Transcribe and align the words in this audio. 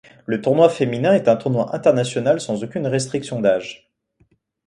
Le 0.25 0.41
tournoi 0.41 0.69
féminin 0.69 1.13
est 1.13 1.27
un 1.27 1.35
tournoi 1.35 1.75
international 1.75 2.41
sans 2.41 2.63
aucune 2.63 2.87
restriction 2.87 3.39
d'âge. 3.39 3.91